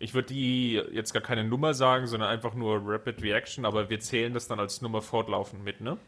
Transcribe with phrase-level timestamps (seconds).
[0.00, 3.98] Ich würde die jetzt gar keine Nummer sagen, sondern einfach nur Rapid Reaction, aber wir
[3.98, 5.98] zählen das dann als Nummer fortlaufend mit, ne?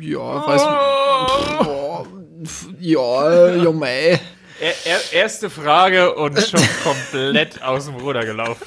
[0.00, 0.62] Ja, weiß
[1.66, 2.06] oh.
[2.78, 4.18] Ja, Junge, ey.
[4.60, 8.66] Er, er, erste Frage und schon komplett aus dem Ruder gelaufen.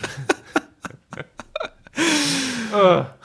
[2.74, 3.06] oh.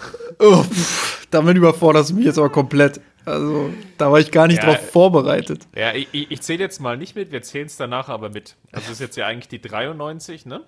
[0.43, 2.99] Oh, pff, damit überforderst du mich jetzt aber komplett.
[3.25, 5.67] Also, da war ich gar nicht ja, drauf vorbereitet.
[5.75, 8.57] Ja, ich, ich zähle jetzt mal nicht mit, wir zählen es danach aber mit.
[8.73, 10.63] Also, das ist jetzt ja eigentlich die 93, ne?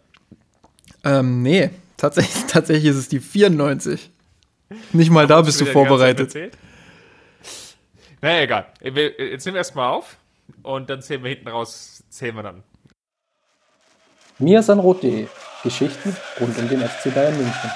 [1.05, 1.71] Ähm, nee.
[1.97, 4.11] Tatsächlich, tatsächlich ist es die 94.
[4.93, 6.35] Nicht mal da bist du vorbereitet.
[8.21, 8.67] Naja, egal.
[8.81, 10.17] Jetzt nehmen wir erstmal auf
[10.63, 12.63] und dann zählen wir hinten raus, zählen wir dann.
[14.39, 15.29] Mirsanrot.de
[15.63, 17.71] Geschichten rund um den FC Bayern München.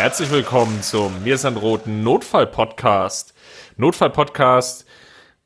[0.00, 3.34] Herzlich willkommen zum Mir sind roten Notfall-Podcast.
[3.76, 4.86] Notfall-Podcast,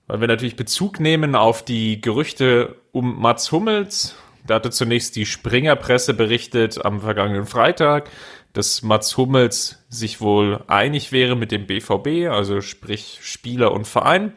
[0.06, 4.14] weil wir natürlich Bezug nehmen auf die Gerüchte um Mats Hummels.
[4.46, 8.08] Da hatte zunächst die Springerpresse berichtet am vergangenen Freitag,
[8.52, 14.34] dass Mats Hummels sich wohl einig wäre mit dem BVB, also sprich Spieler und Verein,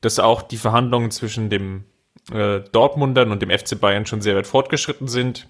[0.00, 1.82] dass auch die Verhandlungen zwischen dem
[2.32, 5.48] äh, Dortmundern und dem FC Bayern schon sehr weit fortgeschritten sind.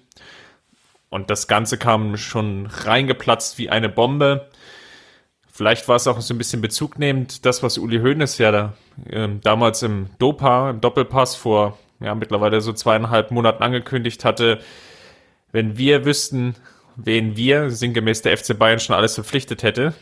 [1.13, 4.49] Und das Ganze kam schon reingeplatzt wie eine Bombe.
[5.51, 8.73] Vielleicht war es auch so ein bisschen bezugnehmend, das, was Uli Hoeneß ja da,
[9.07, 14.57] äh, damals im Dopa, im Doppelpass vor ja, mittlerweile so zweieinhalb Monaten angekündigt hatte.
[15.51, 16.55] Wenn wir wüssten,
[16.95, 19.93] wen wir sinngemäß der FC Bayern schon alles verpflichtet hätte,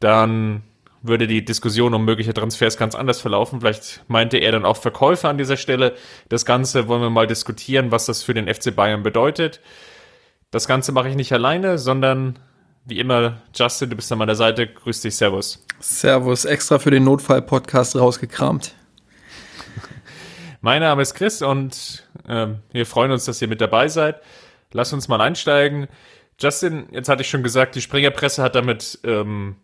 [0.00, 0.64] dann
[1.00, 3.62] würde die Diskussion um mögliche Transfers ganz anders verlaufen.
[3.62, 5.94] Vielleicht meinte er dann auch Verkäufer an dieser Stelle.
[6.28, 9.62] Das Ganze wollen wir mal diskutieren, was das für den FC Bayern bedeutet.
[10.50, 12.38] Das Ganze mache ich nicht alleine, sondern
[12.86, 14.66] wie immer, Justin, du bist an meiner Seite.
[14.66, 15.62] Grüß dich, Servus.
[15.78, 18.74] Servus, extra für den Notfall-Podcast rausgekramt.
[20.62, 24.22] Mein Name ist Chris und äh, wir freuen uns, dass ihr mit dabei seid.
[24.72, 25.86] Lass uns mal einsteigen.
[26.40, 29.56] Justin, jetzt hatte ich schon gesagt, die Springerpresse hat damit ähm,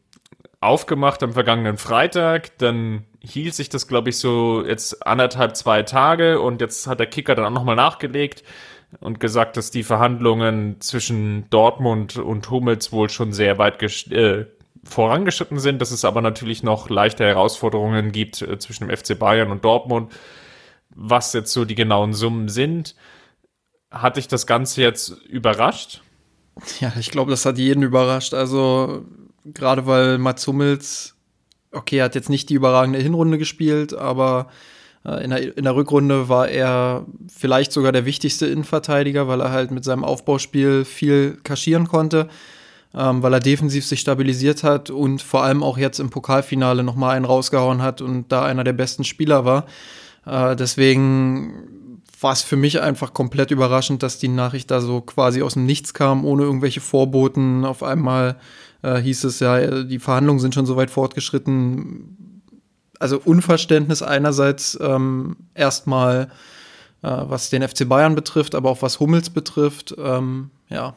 [0.60, 2.58] aufgemacht am vergangenen Freitag.
[2.58, 7.06] Dann hielt sich das, glaube ich, so jetzt anderthalb, zwei Tage und jetzt hat der
[7.06, 8.44] Kicker dann auch nochmal nachgelegt
[9.00, 14.46] und gesagt, dass die Verhandlungen zwischen Dortmund und Hummels wohl schon sehr weit äh,
[14.84, 19.50] vorangeschritten sind, dass es aber natürlich noch leichte Herausforderungen gibt äh, zwischen dem FC Bayern
[19.50, 20.12] und Dortmund.
[20.90, 22.94] Was jetzt so die genauen Summen sind,
[23.90, 26.02] hat dich das Ganze jetzt überrascht?
[26.80, 28.34] Ja, ich glaube, das hat jeden überrascht.
[28.34, 29.04] Also
[29.44, 31.16] gerade weil Mats Hummels,
[31.72, 34.48] okay, hat jetzt nicht die überragende Hinrunde gespielt, aber
[35.04, 39.70] in der, in der Rückrunde war er vielleicht sogar der wichtigste Innenverteidiger, weil er halt
[39.70, 42.28] mit seinem Aufbauspiel viel kaschieren konnte,
[42.94, 47.16] ähm, weil er defensiv sich stabilisiert hat und vor allem auch jetzt im Pokalfinale nochmal
[47.16, 49.66] einen rausgehauen hat und da einer der besten Spieler war.
[50.24, 55.42] Äh, deswegen war es für mich einfach komplett überraschend, dass die Nachricht da so quasi
[55.42, 57.66] aus dem Nichts kam, ohne irgendwelche Vorboten.
[57.66, 58.36] Auf einmal
[58.80, 62.33] äh, hieß es ja, die Verhandlungen sind schon so weit fortgeschritten
[63.00, 66.30] also Unverständnis einerseits ähm, erstmal,
[67.02, 69.94] äh, was den FC Bayern betrifft, aber auch was Hummels betrifft.
[69.98, 70.94] Ähm, ja,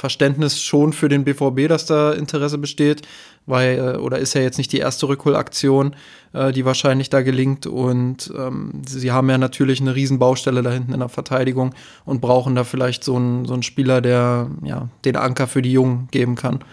[0.00, 3.02] Verständnis schon für den BVB, dass da Interesse besteht,
[3.46, 5.94] weil, äh, oder ist ja jetzt nicht die erste Rückholaktion,
[6.32, 7.66] äh, die wahrscheinlich da gelingt.
[7.66, 11.74] Und ähm, sie haben ja natürlich eine Riesenbaustelle da hinten in der Verteidigung
[12.04, 15.72] und brauchen da vielleicht so einen, so einen Spieler, der ja, den Anker für die
[15.72, 16.64] Jungen geben kann.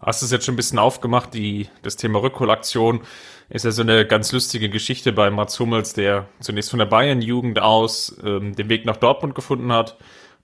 [0.00, 3.00] Hast du es jetzt schon ein bisschen aufgemacht, die, das Thema Rückholaktion
[3.48, 7.60] ist ja so eine ganz lustige Geschichte bei Mats Hummels, der zunächst von der Bayern-Jugend
[7.60, 9.96] aus ähm, den Weg nach Dortmund gefunden hat,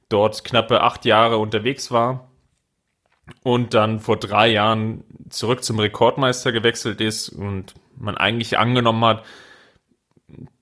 [0.08, 2.30] dort knappe acht Jahre unterwegs war
[3.42, 9.24] und dann vor drei Jahren zurück zum Rekordmeister gewechselt ist und man eigentlich angenommen hat,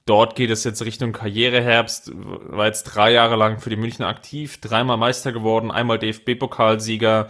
[0.06, 4.60] dort geht es jetzt Richtung Karriereherbst, war jetzt drei Jahre lang für die München aktiv,
[4.60, 7.28] dreimal Meister geworden, einmal DFB-Pokalsieger,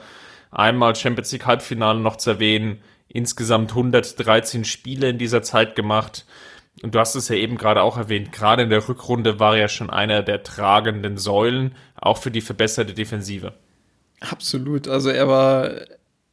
[0.51, 2.81] einmal Champions League Halbfinale noch zu erwähnen,
[3.12, 6.27] insgesamt 113 Spiele in dieser Zeit gemacht.
[6.83, 9.69] Und du hast es ja eben gerade auch erwähnt, gerade in der Rückrunde war er
[9.69, 13.53] schon einer der tragenden Säulen, auch für die verbesserte Defensive.
[14.21, 14.89] Absolut.
[14.89, 15.71] Also er war,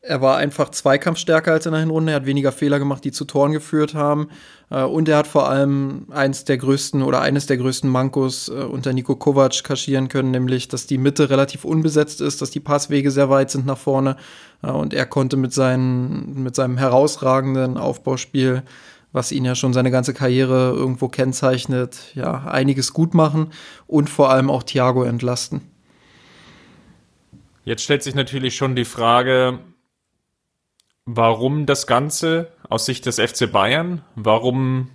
[0.08, 2.12] er war einfach zweikampfstärker als in der Hinrunde.
[2.12, 4.30] Er hat weniger Fehler gemacht, die zu Toren geführt haben.
[4.70, 8.54] Äh, und er hat vor allem eins der größten oder eines der größten Mankos äh,
[8.54, 13.12] unter Nico Kovac kaschieren können, nämlich, dass die Mitte relativ unbesetzt ist, dass die Passwege
[13.12, 14.16] sehr weit sind nach vorne.
[14.64, 18.64] Äh, und er konnte mit, seinen, mit seinem herausragenden Aufbauspiel,
[19.12, 23.52] was ihn ja schon seine ganze Karriere irgendwo kennzeichnet, ja, einiges gut machen
[23.88, 25.62] und vor allem auch Thiago entlasten.
[27.64, 29.60] Jetzt stellt sich natürlich schon die Frage,
[31.08, 34.04] warum das Ganze aus Sicht des FC Bayern?
[34.16, 34.90] Warum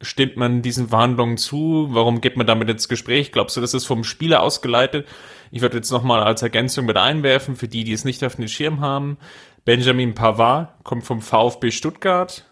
[0.00, 1.88] stimmt man diesen Verhandlungen zu?
[1.90, 3.32] Warum geht man damit ins Gespräch?
[3.32, 5.06] Glaubst du, das ist vom Spieler ausgeleitet?
[5.50, 8.48] Ich würde jetzt nochmal als Ergänzung mit einwerfen, für die, die es nicht auf den
[8.48, 9.18] Schirm haben.
[9.64, 12.44] Benjamin Pavard kommt vom VfB Stuttgart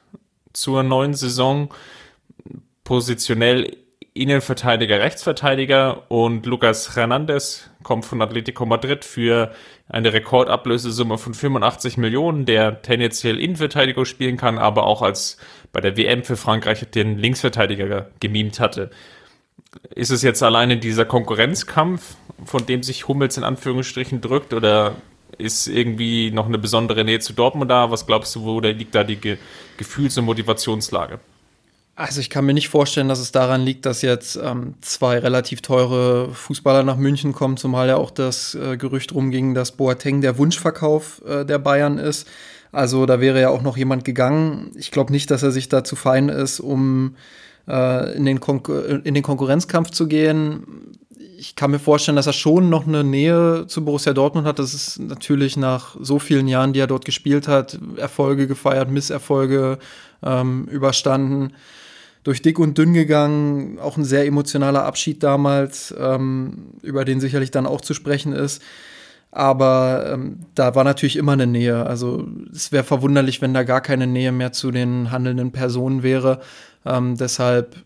[0.52, 1.72] zur neuen Saison.
[2.84, 3.76] Positionell
[4.12, 9.52] Innenverteidiger, Rechtsverteidiger und Lucas Hernandez kommt von Atletico Madrid für
[9.88, 15.36] eine Rekordablösesumme von 85 Millionen, der tendenziell Innenverteidiger spielen kann, aber auch als
[15.72, 18.90] bei der WM für Frankreich den Linksverteidiger gemimt hatte.
[19.94, 24.96] Ist es jetzt alleine dieser Konkurrenzkampf, von dem sich Hummels in Anführungsstrichen drückt, oder
[25.38, 27.92] ist irgendwie noch eine besondere Nähe zu Dortmund da?
[27.92, 29.38] Was glaubst du, wo liegt da die Ge
[29.76, 31.20] Gefühls- und Motivationslage?
[32.00, 35.60] Also ich kann mir nicht vorstellen, dass es daran liegt, dass jetzt ähm, zwei relativ
[35.60, 40.38] teure Fußballer nach München kommen, zumal ja auch das äh, Gerücht rumging, dass Boateng der
[40.38, 42.26] Wunschverkauf äh, der Bayern ist.
[42.72, 44.70] Also da wäre ja auch noch jemand gegangen.
[44.76, 47.16] Ich glaube nicht, dass er sich dazu fein ist, um
[47.68, 48.40] äh, in, den
[49.04, 50.96] in den Konkurrenzkampf zu gehen.
[51.36, 54.58] Ich kann mir vorstellen, dass er schon noch eine Nähe zu Borussia Dortmund hat.
[54.58, 59.78] Das ist natürlich nach so vielen Jahren, die er dort gespielt hat, Erfolge gefeiert, Misserfolge
[60.22, 61.52] ähm, überstanden
[62.22, 67.50] durch dick und dünn gegangen, auch ein sehr emotionaler Abschied damals, ähm, über den sicherlich
[67.50, 68.62] dann auch zu sprechen ist.
[69.32, 71.86] Aber ähm, da war natürlich immer eine Nähe.
[71.86, 76.40] Also es wäre verwunderlich, wenn da gar keine Nähe mehr zu den handelnden Personen wäre.
[76.84, 77.76] Ähm, deshalb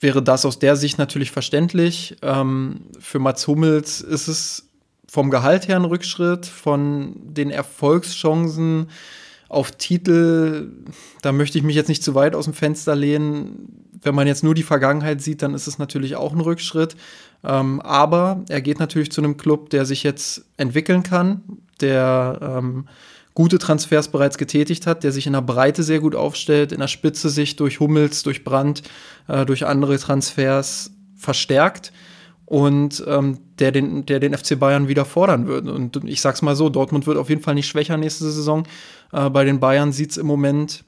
[0.00, 2.16] wäre das aus der Sicht natürlich verständlich.
[2.22, 4.68] Ähm, für Mats Hummels ist es
[5.08, 8.88] vom Gehalt her ein Rückschritt, von den Erfolgschancen
[9.48, 10.70] auf Titel,
[11.22, 13.90] da möchte ich mich jetzt nicht zu weit aus dem Fenster lehnen.
[14.02, 16.96] Wenn man jetzt nur die Vergangenheit sieht, dann ist es natürlich auch ein Rückschritt.
[17.42, 21.42] Ähm, aber er geht natürlich zu einem Club, der sich jetzt entwickeln kann,
[21.80, 22.88] der ähm,
[23.34, 26.88] gute Transfers bereits getätigt hat, der sich in der Breite sehr gut aufstellt, in der
[26.88, 28.82] Spitze sich durch Hummels, durch Brandt,
[29.28, 31.92] äh, durch andere Transfers verstärkt
[32.46, 35.68] und ähm, der, den, der den FC Bayern wieder fordern wird.
[35.68, 38.64] Und ich sag's mal so, Dortmund wird auf jeden Fall nicht schwächer nächste Saison.
[39.12, 40.84] Äh, bei den Bayern sieht's im Moment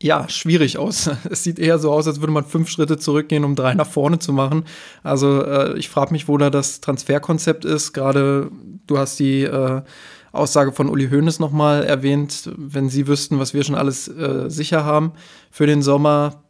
[0.00, 1.10] ja, schwierig aus.
[1.30, 4.18] Es sieht eher so aus, als würde man fünf Schritte zurückgehen, um drei nach vorne
[4.18, 4.64] zu machen.
[5.02, 7.92] Also äh, ich frage mich, wo da das Transferkonzept ist.
[7.92, 8.50] Gerade
[8.86, 9.82] du hast die äh,
[10.30, 12.50] Aussage von Uli Hoeneß nochmal erwähnt.
[12.56, 15.12] Wenn sie wüssten, was wir schon alles äh, sicher haben
[15.50, 16.44] für den Sommer,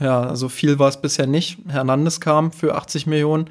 [0.00, 1.58] ja, also viel war es bisher nicht.
[1.68, 3.50] Hernandez kam für 80 Millionen.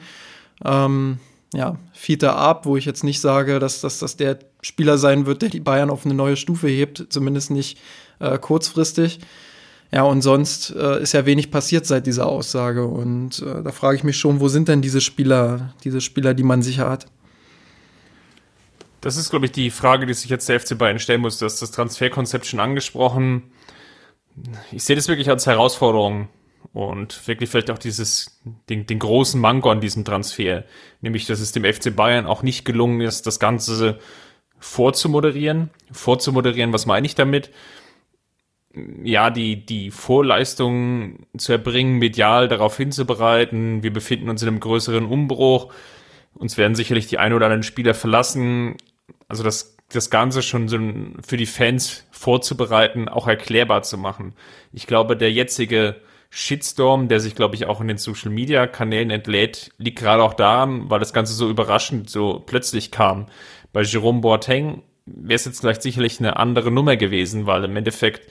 [0.66, 1.19] Ähm,
[1.54, 5.42] ja, Fiete Ab, wo ich jetzt nicht sage, dass, dass das der Spieler sein wird,
[5.42, 7.80] der die Bayern auf eine neue Stufe hebt, zumindest nicht
[8.19, 9.19] äh, kurzfristig.
[9.92, 12.86] Ja, und sonst äh, ist ja wenig passiert seit dieser Aussage.
[12.86, 16.44] Und äh, da frage ich mich schon, wo sind denn diese Spieler, diese Spieler, die
[16.44, 17.07] man sicher hat?
[19.02, 21.40] Das ist, glaube ich, die Frage, die sich jetzt der FC Bayern stellen muss.
[21.40, 23.44] Du hast das Transferkonzept schon angesprochen.
[24.72, 26.28] Ich sehe das wirklich als Herausforderung
[26.74, 30.66] und wirklich vielleicht auch dieses, den, den großen Manko an diesem Transfer,
[31.02, 34.00] nämlich, dass es dem FC Bayern auch nicht gelungen ist, das Ganze
[34.60, 35.72] vorzumoderieren.
[35.92, 37.52] Vorzumoderieren, was meine ich damit?
[39.04, 43.81] Ja, die, die Vorleistungen zu erbringen, medial darauf hinzubereiten.
[43.81, 45.74] Wir befinden uns in einem größeren Umbruch.
[46.36, 48.78] Uns werden sicherlich die ein oder anderen Spieler verlassen.
[49.28, 50.78] Also das, das Ganze schon so
[51.26, 54.33] für die Fans vorzubereiten, auch erklärbar zu machen.
[54.72, 55.95] Ich glaube, der jetzige
[56.30, 60.36] Shitstorm, der sich, glaube ich, auch in den Social Media Kanälen entlädt, liegt gerade auch
[60.36, 63.26] daran, weil das Ganze so überraschend, so plötzlich kam.
[63.74, 68.30] Bei Jerome Boateng wäre es jetzt vielleicht sicherlich eine andere Nummer gewesen, weil im Endeffekt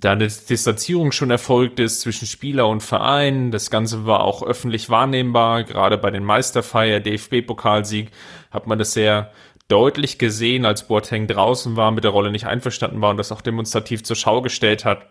[0.00, 3.50] da eine Distanzierung schon erfolgt ist zwischen Spieler und Verein.
[3.50, 5.64] Das Ganze war auch öffentlich wahrnehmbar.
[5.64, 8.10] Gerade bei den Meisterfeier, DFB-Pokalsieg,
[8.50, 9.32] hat man das sehr
[9.68, 13.40] deutlich gesehen, als Boateng draußen war, mit der Rolle nicht einverstanden war und das auch
[13.40, 15.06] demonstrativ zur Schau gestellt hat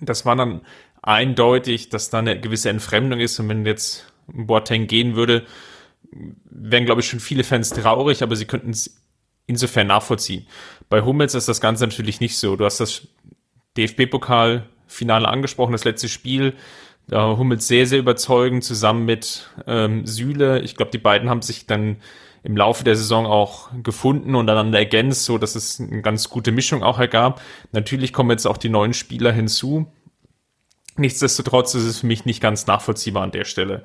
[0.00, 0.62] das war dann
[1.02, 5.44] eindeutig, dass da eine gewisse Entfremdung ist und wenn jetzt Boateng gehen würde,
[6.12, 9.02] wären, glaube ich, schon viele Fans traurig, aber sie könnten es
[9.46, 10.46] insofern nachvollziehen.
[10.88, 12.56] Bei Hummels ist das Ganze natürlich nicht so.
[12.56, 13.08] Du hast das
[13.76, 16.54] DFB-Pokal-Finale angesprochen, das letzte Spiel.
[17.08, 20.60] Da Hummels sehr, sehr überzeugend zusammen mit ähm, Süle.
[20.60, 21.96] Ich glaube, die beiden haben sich dann
[22.42, 26.52] im Laufe der Saison auch gefunden und einander ergänzt, so dass es eine ganz gute
[26.52, 27.40] Mischung auch ergab.
[27.72, 29.92] Natürlich kommen jetzt auch die neuen Spieler hinzu.
[30.96, 33.84] Nichtsdestotrotz ist es für mich nicht ganz nachvollziehbar an der Stelle.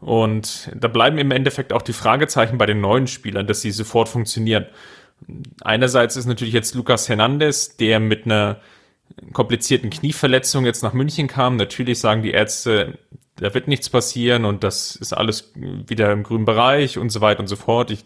[0.00, 4.08] Und da bleiben im Endeffekt auch die Fragezeichen bei den neuen Spielern, dass sie sofort
[4.08, 4.66] funktionieren.
[5.60, 8.60] Einerseits ist natürlich jetzt Lucas Hernandez, der mit einer
[9.34, 11.56] komplizierten Knieverletzung jetzt nach München kam.
[11.56, 12.98] Natürlich sagen die Ärzte,
[13.40, 17.40] da wird nichts passieren und das ist alles wieder im grünen Bereich und so weiter
[17.40, 17.90] und so fort.
[17.90, 18.04] Ich,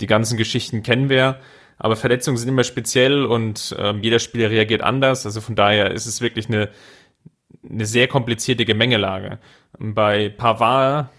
[0.00, 1.40] die ganzen Geschichten kennen wir.
[1.78, 5.26] Aber Verletzungen sind immer speziell und ähm, jeder Spieler reagiert anders.
[5.26, 6.70] Also von daher ist es wirklich eine,
[7.68, 9.38] eine sehr komplizierte Gemengelage.
[9.78, 11.10] Bei Pavard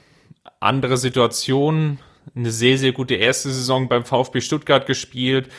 [0.59, 1.99] andere Situation,
[2.35, 5.49] eine sehr, sehr gute erste Saison beim VfB Stuttgart gespielt,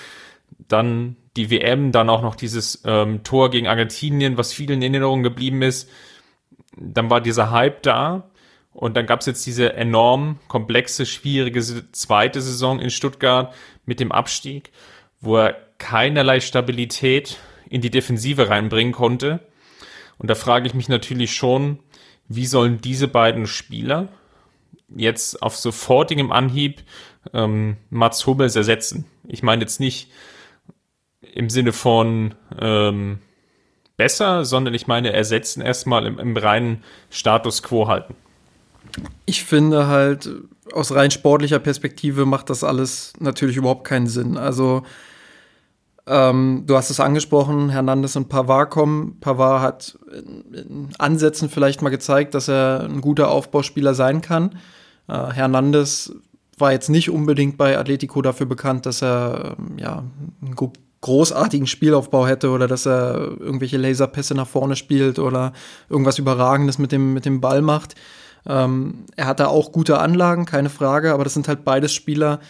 [0.67, 5.23] dann die WM, dann auch noch dieses ähm, Tor gegen Argentinien, was vielen in Erinnerung
[5.23, 5.89] geblieben ist.
[6.81, 8.31] Dann war dieser Hype da
[8.73, 11.61] und dann gab es jetzt diese enorm komplexe, schwierige
[11.93, 13.55] zweite Saison in Stuttgart
[13.85, 14.71] mit dem Abstieg,
[15.21, 19.41] wo er keinerlei Stabilität in die Defensive reinbringen konnte.
[20.19, 21.79] Und da frage ich mich natürlich schon,
[22.29, 24.09] wie sollen diese beiden Spieler
[24.95, 26.83] jetzt auf sofortigem Anhieb
[27.33, 29.07] ähm, Mats Hummels ersetzen?
[29.27, 30.11] Ich meine jetzt nicht
[31.21, 33.21] im Sinne von ähm,
[33.99, 38.15] besser, sondern ich meine ersetzen erstmal im, im reinen Status quo halten.
[39.27, 40.31] Ich finde halt,
[40.73, 44.39] aus rein sportlicher Perspektive macht das alles natürlich überhaupt keinen Sinn.
[44.39, 44.85] Also
[46.07, 49.19] ähm, du hast es angesprochen, Hernandez und Pavard kommen.
[49.21, 54.59] Pavard hat in Ansätzen vielleicht mal gezeigt, dass er ein guter Aufbauspieler sein kann.
[55.09, 56.13] Äh, Hernandez
[56.57, 60.05] war jetzt nicht unbedingt bei Atletico dafür bekannt, dass er ähm, ja,
[60.41, 60.55] einen
[61.01, 65.53] großartigen Spielaufbau hätte oder dass er irgendwelche Laserpässe nach vorne spielt oder
[65.89, 67.95] irgendwas Überragendes mit dem, mit dem Ball macht.
[68.47, 72.41] Ähm, er hat da auch gute Anlagen, keine Frage, aber das sind halt beides Spieler,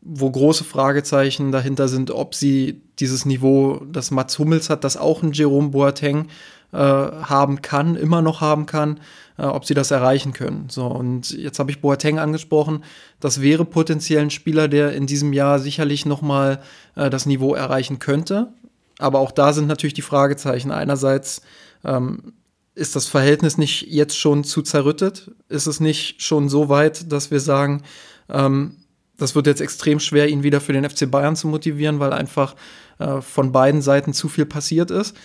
[0.00, 5.22] wo große Fragezeichen dahinter sind, ob sie dieses Niveau, das Mats Hummels hat, das auch
[5.22, 6.28] ein Jerome Boateng
[6.74, 9.00] äh, haben kann, immer noch haben kann,
[9.38, 10.66] äh, ob sie das erreichen können.
[10.68, 12.84] So, und jetzt habe ich Boateng angesprochen.
[13.20, 16.60] Das wäre potenziell ein Spieler, der in diesem Jahr sicherlich noch mal
[16.96, 18.52] äh, das Niveau erreichen könnte.
[18.98, 20.70] Aber auch da sind natürlich die Fragezeichen.
[20.70, 21.42] Einerseits
[21.84, 22.32] ähm,
[22.74, 25.30] ist das Verhältnis nicht jetzt schon zu zerrüttet?
[25.48, 27.82] Ist es nicht schon so weit, dass wir sagen,
[28.28, 28.76] ähm,
[29.16, 32.56] das wird jetzt extrem schwer, ihn wieder für den FC Bayern zu motivieren, weil einfach
[32.98, 35.16] äh, von beiden Seiten zu viel passiert ist.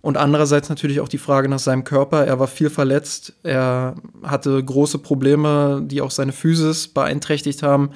[0.00, 2.24] Und andererseits natürlich auch die Frage nach seinem Körper.
[2.24, 7.90] Er war viel verletzt, er hatte große Probleme, die auch seine Physis beeinträchtigt haben.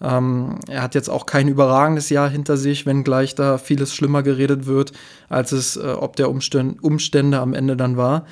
[0.00, 4.66] Ähm, er hat jetzt auch kein überragendes Jahr hinter sich, wenngleich da vieles schlimmer geredet
[4.66, 4.92] wird,
[5.28, 8.26] als es äh, ob der Umstände, Umstände am Ende dann war.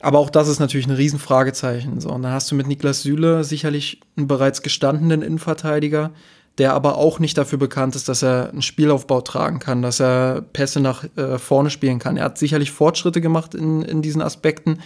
[0.00, 2.00] Aber auch das ist natürlich ein Riesenfragezeichen.
[2.00, 6.10] So, und dann hast du mit Niklas Süle sicherlich einen bereits gestandenen Innenverteidiger,
[6.58, 10.40] der aber auch nicht dafür bekannt ist, dass er einen Spielaufbau tragen kann, dass er
[10.40, 12.16] Pässe nach äh, vorne spielen kann.
[12.16, 14.80] Er hat sicherlich Fortschritte gemacht in, in diesen Aspekten,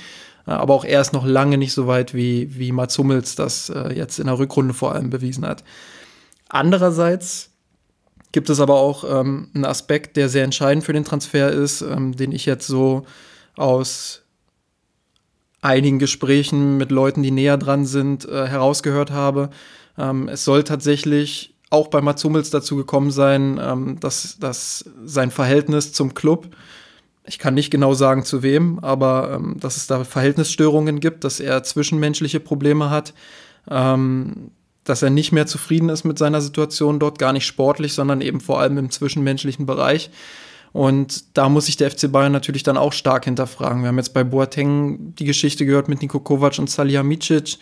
[0.47, 3.69] äh, aber auch er ist noch lange nicht so weit, wie, wie Mats Hummels das
[3.71, 5.63] äh, jetzt in der Rückrunde vor allem bewiesen hat.
[6.49, 7.51] Andererseits
[8.33, 12.17] gibt es aber auch ähm, einen Aspekt, der sehr entscheidend für den Transfer ist, ähm,
[12.17, 13.05] den ich jetzt so
[13.57, 14.23] aus
[15.63, 19.51] einigen Gesprächen mit Leuten, die näher dran sind, äh, herausgehört habe.
[19.99, 25.31] Ähm, es soll tatsächlich auch bei Mats Hummels dazu gekommen sein, ähm, dass, dass sein
[25.31, 26.49] Verhältnis zum Club,
[27.25, 31.39] ich kann nicht genau sagen zu wem, aber ähm, dass es da Verhältnisstörungen gibt, dass
[31.39, 33.15] er zwischenmenschliche Probleme hat,
[33.71, 34.51] ähm,
[34.85, 38.41] dass er nicht mehr zufrieden ist mit seiner Situation dort, gar nicht sportlich, sondern eben
[38.41, 40.11] vor allem im zwischenmenschlichen Bereich.
[40.73, 43.83] Und da muss sich der FC Bayern natürlich dann auch stark hinterfragen.
[43.83, 47.59] Wir haben jetzt bei Boateng die Geschichte gehört mit Niko Kovac und Salihamidzic.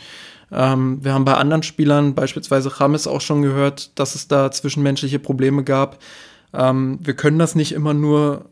[0.51, 5.19] Ähm, wir haben bei anderen Spielern, beispielsweise James, auch schon gehört, dass es da zwischenmenschliche
[5.19, 5.99] Probleme gab.
[6.55, 8.47] Ähm, wir können das nicht immer nur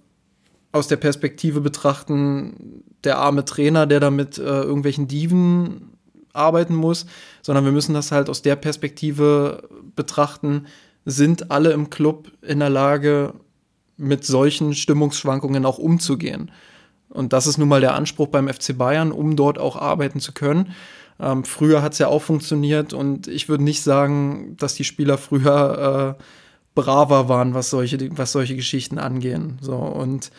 [0.72, 5.92] aus der Perspektive betrachten, der arme Trainer, der da mit äh, irgendwelchen Diven
[6.32, 7.06] arbeiten muss,
[7.40, 10.66] sondern wir müssen das halt aus der Perspektive betrachten,
[11.06, 13.32] sind alle im Club in der Lage,
[13.96, 16.50] mit solchen Stimmungsschwankungen auch umzugehen.
[17.08, 20.32] Und das ist nun mal der Anspruch beim FC Bayern, um dort auch arbeiten zu
[20.32, 20.74] können.
[21.20, 25.18] Ähm, früher hat es ja auch funktioniert und ich würde nicht sagen, dass die Spieler
[25.18, 26.22] früher äh,
[26.74, 29.58] braver waren, was solche, was solche Geschichten angehen.
[29.60, 30.30] So und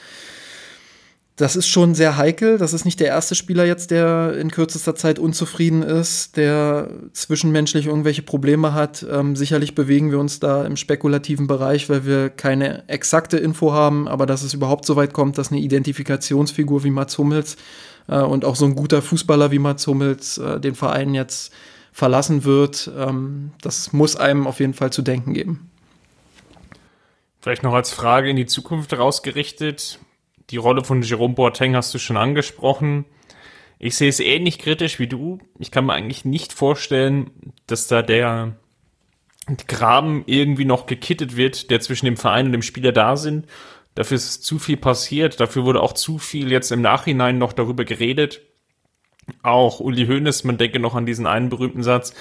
[1.37, 2.57] das ist schon sehr heikel.
[2.57, 7.85] Das ist nicht der erste Spieler jetzt, der in kürzester Zeit unzufrieden ist, der zwischenmenschlich
[7.85, 9.05] irgendwelche Probleme hat.
[9.09, 14.07] Ähm, sicherlich bewegen wir uns da im spekulativen Bereich, weil wir keine exakte Info haben,
[14.07, 17.55] aber dass es überhaupt so weit kommt, dass eine Identifikationsfigur wie Mats Hummels
[18.07, 21.53] äh, und auch so ein guter Fußballer wie Mats Hummels äh, den Verein jetzt
[21.91, 22.91] verlassen wird.
[22.97, 25.71] Ähm, das muss einem auf jeden Fall zu denken geben.
[27.39, 29.99] Vielleicht noch als Frage in die Zukunft rausgerichtet.
[30.49, 33.05] Die Rolle von Jerome Boateng hast du schon angesprochen.
[33.79, 35.39] Ich sehe es ähnlich kritisch wie du.
[35.59, 37.31] Ich kann mir eigentlich nicht vorstellen,
[37.67, 38.55] dass da der
[39.67, 43.45] Graben irgendwie noch gekittet wird, der zwischen dem Verein und dem Spieler da sind.
[43.97, 45.39] Dafür ist zu viel passiert.
[45.39, 48.41] Dafür wurde auch zu viel jetzt im Nachhinein noch darüber geredet.
[49.41, 52.13] Auch Uli Hoeneß, man denke noch an diesen einen berühmten Satz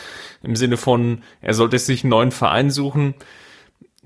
[0.42, 3.14] im Sinne von, er sollte sich einen neuen Verein suchen.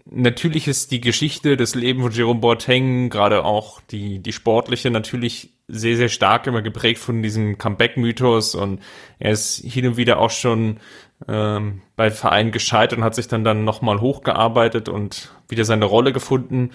[0.05, 5.51] Natürlich ist die Geschichte, das Leben von Jerome Boateng, gerade auch die, die sportliche, natürlich
[5.69, 8.81] sehr, sehr stark immer geprägt von diesem Comeback-Mythos und
[9.21, 10.81] er ist hin und wieder auch schon
[11.29, 16.13] ähm, bei Vereinen gescheitert und hat sich dann dann nochmal hochgearbeitet und wieder seine Rolle
[16.13, 16.73] gefunden.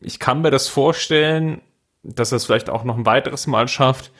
[0.00, 1.60] Ich kann mir das vorstellen,
[2.02, 4.10] dass er es vielleicht auch noch ein weiteres Mal schafft,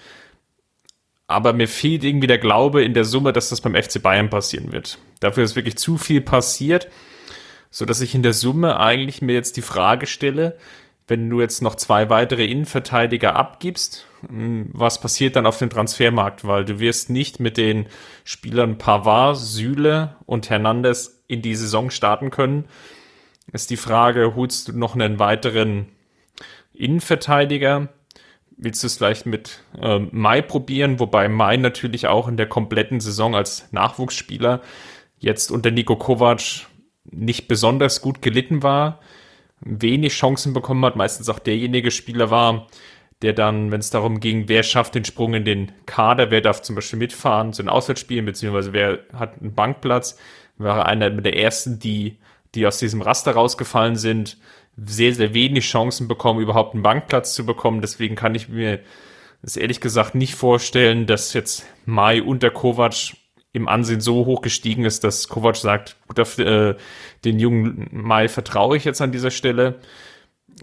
[1.27, 4.73] aber mir fehlt irgendwie der Glaube in der Summe, dass das beim FC Bayern passieren
[4.73, 4.99] wird.
[5.21, 6.89] Dafür ist wirklich zu viel passiert,
[7.71, 10.57] so dass ich in der Summe eigentlich mir jetzt die Frage stelle,
[11.07, 16.47] wenn du jetzt noch zwei weitere Innenverteidiger abgibst, hm, was passiert dann auf dem Transfermarkt?
[16.47, 17.87] Weil du wirst nicht mit den
[18.25, 22.67] Spielern Pavard, Süle und Hernandez in die Saison starten können.
[23.53, 25.89] Ist die Frage, holst du noch einen weiteren
[26.73, 27.89] Innenverteidiger?
[28.59, 33.01] willst du es vielleicht mit äh, Mai probieren, wobei Mai natürlich auch in der kompletten
[33.01, 34.61] Saison als Nachwuchsspieler
[35.19, 36.67] jetzt unter Nico Kovac
[37.05, 39.01] nicht besonders gut gelitten war,
[39.61, 42.67] wenig Chancen bekommen hat, meistens auch derjenige Spieler war,
[43.23, 46.63] der dann, wenn es darum ging, wer schafft den Sprung in den Kader, wer darf
[46.63, 50.19] zum Beispiel mitfahren zu den Auswärtsspielen, beziehungsweise wer hat einen Bankplatz,
[50.57, 52.19] war einer der ersten, die,
[52.59, 54.37] die aus diesem Raster rausgefallen sind
[54.77, 57.81] sehr, sehr wenig Chancen bekommen, überhaupt einen Bankplatz zu bekommen.
[57.81, 58.81] Deswegen kann ich mir
[59.43, 63.15] das ehrlich gesagt nicht vorstellen, dass jetzt Mai unter Kovac
[63.53, 66.75] im Ansehen so hoch gestiegen ist, dass Kovac sagt, gut, auf, äh,
[67.25, 69.81] den jungen Mai vertraue ich jetzt an dieser Stelle.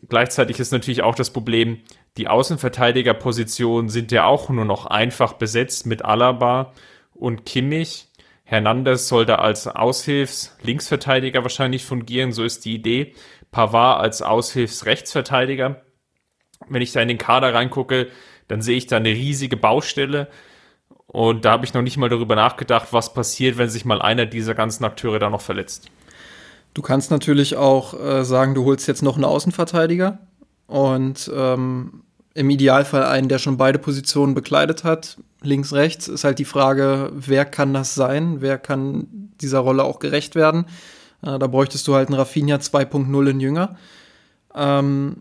[0.07, 1.79] Gleichzeitig ist natürlich auch das Problem,
[2.17, 6.73] die Außenverteidigerpositionen sind ja auch nur noch einfach besetzt mit Alaba
[7.13, 8.07] und Kimmich.
[8.45, 13.13] Hernandez soll da als Aushilfs-Linksverteidiger wahrscheinlich fungieren, so ist die Idee.
[13.51, 15.81] Pavard als Aushilfsrechtsverteidiger.
[16.69, 18.07] Wenn ich da in den Kader reingucke,
[18.47, 20.27] dann sehe ich da eine riesige Baustelle.
[21.07, 24.27] Und da habe ich noch nicht mal darüber nachgedacht, was passiert, wenn sich mal einer
[24.27, 25.89] dieser ganzen Akteure da noch verletzt.
[26.75, 30.19] Du kannst natürlich auch äh, sagen, du holst jetzt noch einen Außenverteidiger
[30.67, 35.17] und ähm, im Idealfall einen, der schon beide Positionen bekleidet hat.
[35.45, 38.41] Links, rechts ist halt die Frage, wer kann das sein?
[38.41, 39.07] Wer kann
[39.41, 40.65] dieser Rolle auch gerecht werden?
[41.21, 43.75] Äh, da bräuchtest du halt einen Rafinha 2.0 in Jünger.
[44.53, 45.17] Ähm,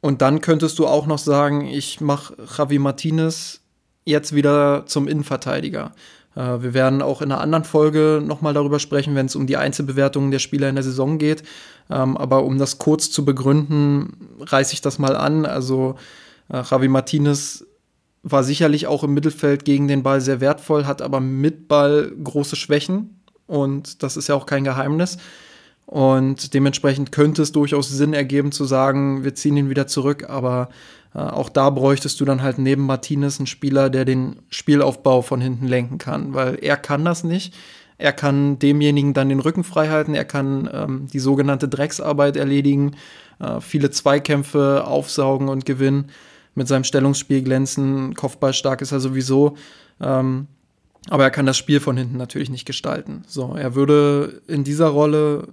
[0.00, 3.60] und dann könntest du auch noch sagen, ich mache Javi Martinez
[4.04, 5.92] jetzt wieder zum Innenverteidiger.
[6.36, 9.56] Äh, wir werden auch in einer anderen Folge nochmal darüber sprechen, wenn es um die
[9.56, 11.42] Einzelbewertungen der Spieler in der Saison geht.
[11.90, 15.44] Ähm, aber um das kurz zu begründen, reiße ich das mal an.
[15.44, 15.96] Also
[16.48, 17.65] äh, Javi Martinez
[18.28, 22.56] war sicherlich auch im Mittelfeld gegen den Ball sehr wertvoll, hat aber mit Ball große
[22.56, 23.20] Schwächen.
[23.46, 25.18] Und das ist ja auch kein Geheimnis.
[25.86, 30.28] Und dementsprechend könnte es durchaus Sinn ergeben zu sagen, wir ziehen ihn wieder zurück.
[30.28, 30.70] Aber
[31.14, 35.40] äh, auch da bräuchtest du dann halt neben Martinez einen Spieler, der den Spielaufbau von
[35.40, 37.54] hinten lenken kann, weil er kann das nicht.
[37.96, 42.96] Er kann demjenigen dann den Rücken frei halten, er kann ähm, die sogenannte Drecksarbeit erledigen,
[43.38, 46.10] äh, viele Zweikämpfe aufsaugen und gewinnen,
[46.56, 49.56] mit seinem Stellungsspiel glänzen, Kopfballstark ist er sowieso.
[50.00, 50.48] Ähm,
[51.08, 53.22] aber er kann das Spiel von hinten natürlich nicht gestalten.
[53.28, 55.48] So, er würde in dieser Rolle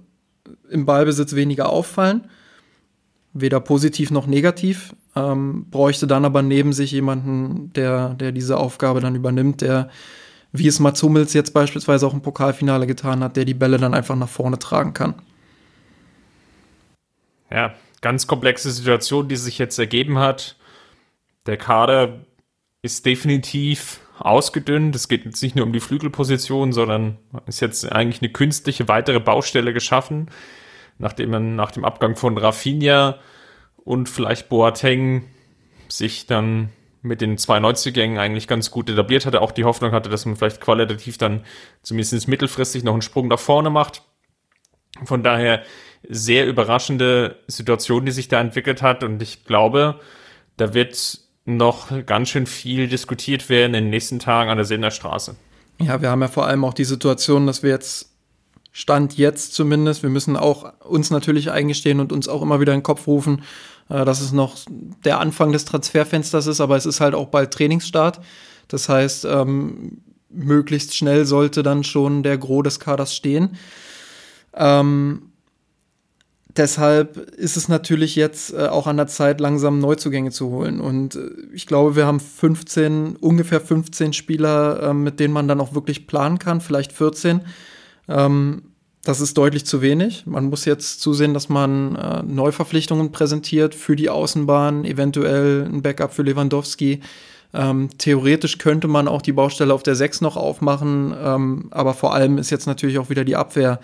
[0.68, 2.28] im Ballbesitz weniger auffallen,
[3.32, 9.00] weder positiv noch negativ, ähm, bräuchte dann aber neben sich jemanden, der, der diese Aufgabe
[9.00, 9.90] dann übernimmt, der,
[10.52, 13.94] wie es Mats Hummels jetzt beispielsweise auch im Pokalfinale getan hat, der die Bälle dann
[13.94, 15.14] einfach nach vorne tragen kann.
[17.50, 20.56] Ja, ganz komplexe Situation, die sich jetzt ergeben hat.
[21.46, 22.24] Der Kader
[22.82, 24.94] ist definitiv ausgedünnt.
[24.94, 29.20] Es geht jetzt nicht nur um die Flügelposition, sondern ist jetzt eigentlich eine künstliche weitere
[29.20, 30.30] Baustelle geschaffen,
[30.98, 33.18] nachdem man nach dem Abgang von Rafinha
[33.76, 35.24] und vielleicht Boateng
[35.88, 36.70] sich dann
[37.02, 40.36] mit den zwei Neuzugängen eigentlich ganz gut etabliert hatte, auch die Hoffnung hatte, dass man
[40.36, 41.44] vielleicht qualitativ dann
[41.82, 44.02] zumindest mittelfristig noch einen Sprung nach vorne macht.
[45.04, 45.62] Von daher
[46.08, 50.00] sehr überraschende Situation, die sich da entwickelt hat und ich glaube,
[50.56, 55.36] da wird noch ganz schön viel diskutiert werden in den nächsten Tagen an der Senderstraße.
[55.80, 58.10] Ja, wir haben ja vor allem auch die Situation, dass wir jetzt
[58.76, 62.80] Stand jetzt zumindest, wir müssen auch uns natürlich eingestehen und uns auch immer wieder in
[62.80, 63.42] den Kopf rufen,
[63.88, 64.56] äh, dass es noch
[65.04, 68.20] der Anfang des Transferfensters ist, aber es ist halt auch bald Trainingsstart.
[68.66, 73.56] Das heißt, ähm, möglichst schnell sollte dann schon der Gros des Kaders stehen.
[74.54, 75.30] Ähm,
[76.56, 80.80] deshalb ist es natürlich jetzt äh, auch an der Zeit, langsam Neuzugänge zu holen.
[80.80, 85.60] Und äh, ich glaube, wir haben 15, ungefähr 15 Spieler, äh, mit denen man dann
[85.60, 87.40] auch wirklich planen kann, vielleicht 14.
[88.08, 88.62] Ähm,
[89.02, 90.24] das ist deutlich zu wenig.
[90.26, 96.14] Man muss jetzt zusehen, dass man äh, Neuverpflichtungen präsentiert für die Außenbahn, eventuell ein Backup
[96.14, 97.00] für Lewandowski.
[97.52, 102.14] Ähm, theoretisch könnte man auch die Baustelle auf der 6 noch aufmachen, ähm, aber vor
[102.14, 103.78] allem ist jetzt natürlich auch wieder die Abwehr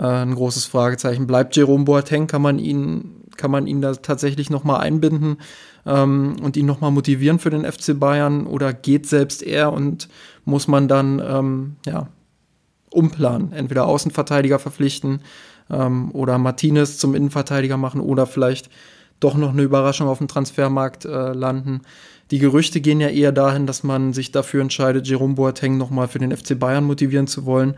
[0.00, 1.26] äh, ein großes Fragezeichen.
[1.26, 5.36] Bleibt Jerome Boateng, kann man ihn, kann man ihn da tatsächlich noch mal einbinden
[5.84, 10.08] ähm, und ihn noch mal motivieren für den FC Bayern oder geht selbst er und
[10.44, 12.08] muss man dann ähm, ja,
[12.90, 13.52] umplanen?
[13.52, 15.20] Entweder Außenverteidiger verpflichten
[15.68, 18.70] ähm, oder Martinez zum Innenverteidiger machen oder vielleicht
[19.20, 21.82] doch noch eine Überraschung auf dem Transfermarkt äh, landen.
[22.30, 26.18] Die Gerüchte gehen ja eher dahin, dass man sich dafür entscheidet, Jerome Boateng nochmal für
[26.18, 27.74] den FC Bayern motivieren zu wollen.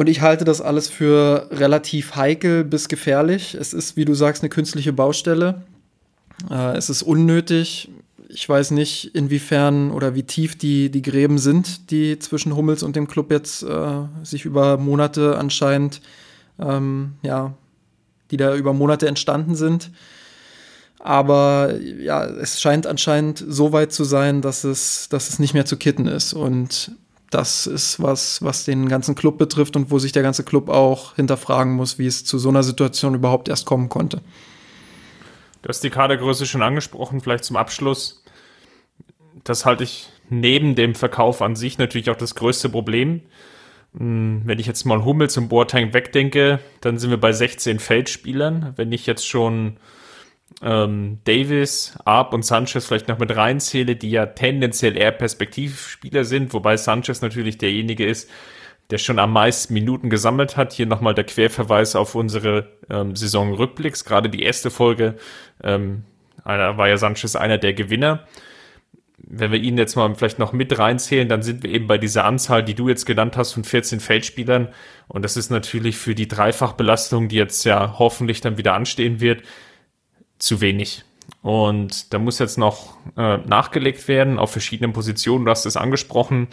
[0.00, 3.54] Und ich halte das alles für relativ heikel bis gefährlich.
[3.54, 5.60] Es ist, wie du sagst, eine künstliche Baustelle.
[6.50, 7.90] Äh, es ist unnötig.
[8.30, 12.96] Ich weiß nicht, inwiefern oder wie tief die, die Gräben sind, die zwischen Hummels und
[12.96, 16.00] dem Club jetzt äh, sich über Monate anscheinend,
[16.58, 17.52] ähm, ja,
[18.30, 19.90] die da über Monate entstanden sind.
[20.98, 25.66] Aber ja, es scheint anscheinend so weit zu sein, dass es, dass es nicht mehr
[25.66, 26.32] zu kitten ist.
[26.32, 26.92] Und
[27.30, 31.14] das ist was, was den ganzen Club betrifft und wo sich der ganze Club auch
[31.14, 34.20] hinterfragen muss, wie es zu so einer Situation überhaupt erst kommen konnte.
[35.62, 38.24] Du hast die Kadergröße schon angesprochen, vielleicht zum Abschluss.
[39.44, 43.22] Das halte ich neben dem Verkauf an sich natürlich auch das größte Problem.
[43.96, 48.72] Hm, wenn ich jetzt mal Hummels und Boateng wegdenke, dann sind wir bei 16 Feldspielern.
[48.76, 49.76] Wenn ich jetzt schon
[50.62, 56.52] ähm, Davis, Arp und Sanchez vielleicht noch mit reinzähle, die ja tendenziell eher Perspektivspieler sind,
[56.52, 58.30] wobei Sanchez natürlich derjenige ist,
[58.90, 60.72] der schon am meisten Minuten gesammelt hat.
[60.72, 64.04] Hier nochmal der Querverweis auf unsere ähm, Saisonrückblicks.
[64.04, 65.14] Gerade die erste Folge
[65.62, 66.04] ähm,
[66.44, 68.26] war ja Sanchez einer der Gewinner.
[69.16, 72.24] Wenn wir ihn jetzt mal vielleicht noch mit reinzählen, dann sind wir eben bei dieser
[72.24, 74.68] Anzahl, die du jetzt genannt hast, von 14 Feldspielern.
[75.08, 79.42] Und das ist natürlich für die Dreifachbelastung, die jetzt ja hoffentlich dann wieder anstehen wird,
[80.40, 81.04] zu wenig.
[81.42, 85.44] Und da muss jetzt noch äh, nachgelegt werden auf verschiedenen Positionen.
[85.44, 86.48] Du hast es angesprochen.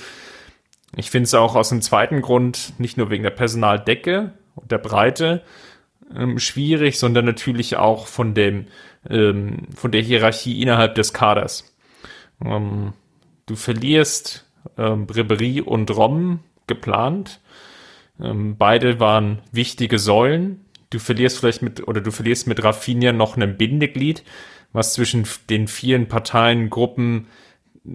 [0.96, 4.78] Ich finde es auch aus dem zweiten Grund, nicht nur wegen der Personaldecke und der
[4.78, 5.44] Breite
[6.16, 8.68] ähm, schwierig, sondern natürlich auch von dem,
[9.10, 11.76] ähm, von der Hierarchie innerhalb des Kaders.
[12.44, 12.94] Ähm,
[13.46, 14.46] du verlierst
[14.78, 17.42] ähm, Ribery und Rom geplant.
[18.22, 23.38] Ähm, beide waren wichtige Säulen du verlierst vielleicht mit, oder du verlierst mit Rafinha noch
[23.38, 24.24] ein Bindeglied,
[24.74, 27.28] was zwischen den vielen Parteien, Gruppen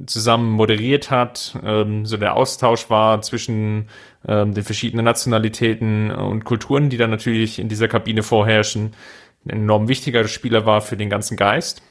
[0.07, 3.89] zusammen moderiert hat, ähm, so der Austausch war zwischen
[4.27, 8.95] ähm, den verschiedenen Nationalitäten und Kulturen, die dann natürlich in dieser Kabine vorherrschen,
[9.45, 11.83] ein enorm wichtiger Spieler war für den ganzen Geist.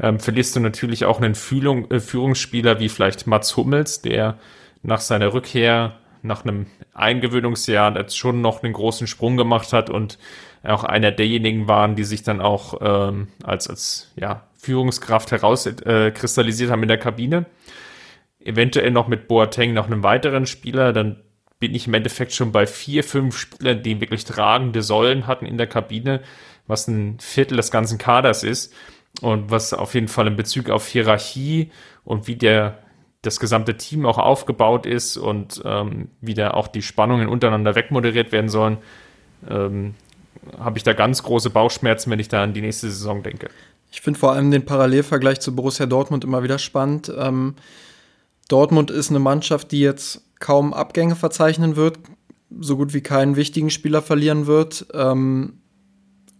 [0.00, 4.38] Ähm, verlierst du natürlich auch einen Fühlung, äh, Führungsspieler wie vielleicht Mats Hummels, der
[4.82, 10.18] nach seiner Rückkehr nach einem Eingewöhnungsjahr jetzt schon noch einen großen Sprung gemacht hat und
[10.62, 16.72] auch einer derjenigen waren, die sich dann auch ähm, als, als ja, Führungskraft herauskristallisiert äh,
[16.72, 17.46] haben in der Kabine.
[18.38, 21.20] Eventuell noch mit Boateng noch einem weiteren Spieler, dann
[21.58, 25.58] bin ich im Endeffekt schon bei vier, fünf Spielern, die wirklich tragende Säulen hatten in
[25.58, 26.20] der Kabine,
[26.66, 28.74] was ein Viertel des ganzen Kaders ist
[29.20, 31.70] und was auf jeden Fall in Bezug auf Hierarchie
[32.04, 32.78] und wie der
[33.22, 38.32] das gesamte Team auch aufgebaut ist und ähm, wie da auch die Spannungen untereinander wegmoderiert
[38.32, 38.78] werden sollen,
[39.48, 39.94] ähm,
[40.58, 43.48] habe ich da ganz große Bauchschmerzen, wenn ich da an die nächste Saison denke.
[43.92, 47.12] Ich finde vor allem den Parallelvergleich zu Borussia Dortmund immer wieder spannend.
[47.16, 47.54] Ähm,
[48.48, 51.98] Dortmund ist eine Mannschaft, die jetzt kaum Abgänge verzeichnen wird,
[52.58, 55.60] so gut wie keinen wichtigen Spieler verlieren wird ähm,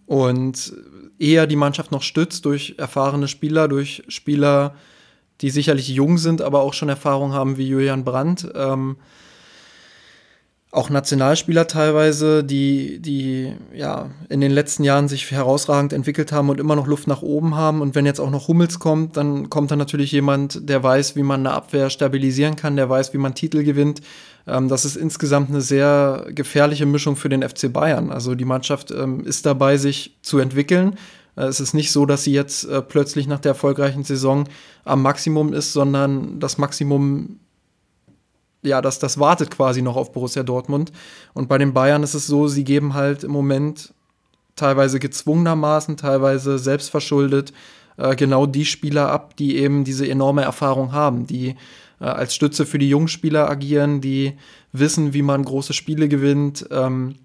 [0.07, 0.75] und
[1.18, 4.75] eher die Mannschaft noch stützt durch erfahrene Spieler, durch Spieler,
[5.42, 8.48] die sicherlich jung sind, aber auch schon Erfahrung haben wie Julian Brandt.
[8.55, 8.96] Ähm,
[10.70, 16.59] auch Nationalspieler teilweise, die, die ja in den letzten Jahren sich herausragend entwickelt haben und
[16.59, 17.83] immer noch Luft nach oben haben.
[17.83, 21.22] Und wenn jetzt auch noch Hummels kommt, dann kommt dann natürlich jemand, der weiß, wie
[21.22, 24.00] man eine Abwehr stabilisieren kann, der weiß, wie man Titel gewinnt.
[24.46, 28.11] Ähm, das ist insgesamt eine sehr gefährliche Mischung für den FC Bayern.
[28.11, 30.96] Also die Mannschaft ähm, ist dabei, sich zu entwickeln.
[31.37, 34.49] Äh, es ist nicht so, dass sie jetzt äh, plötzlich nach der erfolgreichen Saison
[34.85, 37.40] am Maximum ist, sondern das Maximum,
[38.62, 40.92] ja, das, das wartet quasi noch auf Borussia Dortmund.
[41.35, 43.95] Und bei den Bayern ist es so, sie geben halt im Moment
[44.57, 47.53] teilweise gezwungenermaßen, teilweise selbstverschuldet
[47.97, 51.57] äh, genau die Spieler ab, die eben diese enorme Erfahrung haben, die
[52.01, 54.35] äh, als Stütze für die Jungspieler agieren, die
[54.73, 57.16] wissen, wie man große Spiele gewinnt, ähm,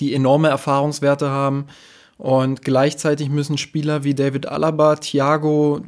[0.00, 1.66] die enorme Erfahrungswerte haben.
[2.18, 5.82] Und gleichzeitig müssen Spieler wie David Alaba, Thiago,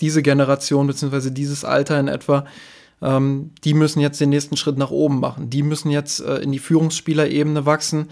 [0.00, 1.30] diese Generation bzw.
[1.30, 2.44] dieses Alter in etwa,
[3.00, 5.50] ähm, die müssen jetzt den nächsten Schritt nach oben machen.
[5.50, 8.08] Die müssen jetzt äh, in die Führungsspielerebene wachsen,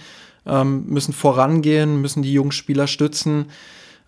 [0.46, 3.46] ähm, müssen vorangehen, müssen die jungen Spieler stützen,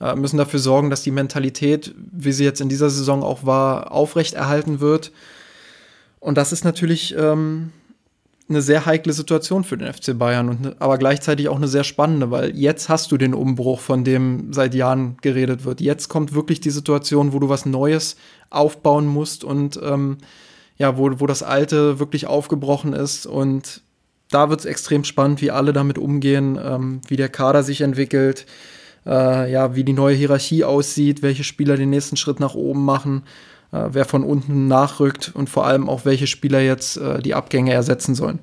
[0.01, 3.93] äh, müssen dafür sorgen, dass die Mentalität, wie sie jetzt in dieser Saison auch war,
[3.93, 5.13] aufrechterhalten wird.
[6.19, 7.73] Und das ist natürlich ähm,
[8.53, 12.31] eine sehr heikle Situation für den FC Bayern, und, aber gleichzeitig auch eine sehr spannende,
[12.31, 15.81] weil jetzt hast du den Umbruch, von dem seit Jahren geredet wird.
[15.81, 18.17] Jetzt kommt wirklich die Situation, wo du was Neues
[18.51, 20.19] aufbauen musst und ähm,
[20.77, 23.27] ja, wo, wo das Alte wirklich aufgebrochen ist.
[23.27, 23.83] Und
[24.31, 28.47] da wird es extrem spannend, wie alle damit umgehen, ähm, wie der Kader sich entwickelt,
[29.07, 33.23] äh, ja, wie die neue Hierarchie aussieht, welche Spieler den nächsten Schritt nach oben machen
[33.73, 37.73] äh, wer von unten nachrückt und vor allem auch welche Spieler jetzt äh, die Abgänge
[37.73, 38.39] ersetzen sollen.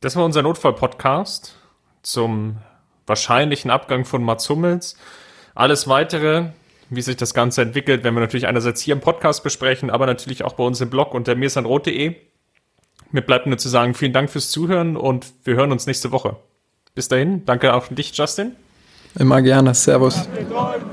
[0.00, 1.54] Das war unser Notfall-Podcast
[2.02, 2.56] zum
[3.06, 4.96] wahrscheinlichen Abgang von Mats Hummels.
[5.54, 6.50] Alles weitere,
[6.88, 10.44] wie sich das Ganze entwickelt, werden wir natürlich einerseits hier im Podcast besprechen, aber natürlich
[10.44, 12.14] auch bei uns im Blog unter mirsanrot.de.
[13.10, 16.36] Mir bleibt nur zu sagen, vielen Dank fürs Zuhören und wir hören uns nächste Woche.
[16.94, 18.52] Bis dahin, danke auch an dich, Justin.
[19.18, 20.28] Immer gerne, Servus.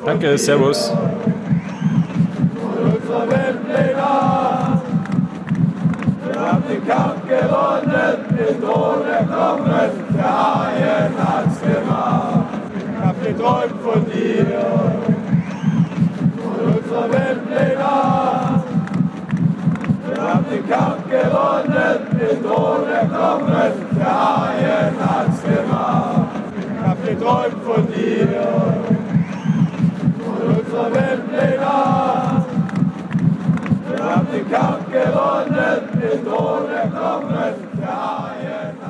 [0.05, 0.91] Danke, Servus.
[7.35, 12.45] gewonnen, nicht ohne Knochen, der Haien hat's gemacht.
[12.75, 14.45] Ich hab geträumt von dir,
[16.41, 18.63] von unserer Weltleger.
[20.07, 26.29] Wir haben den Kampf gewonnen, nicht ohne Knochen, der Haien hat's gemacht.
[26.57, 28.27] Ich hab geträumt von dir,
[30.23, 32.24] von unserer Weltleger.
[34.05, 38.84] Wir haben den Kampf gewonnen, mit ohne Kommen der ARD.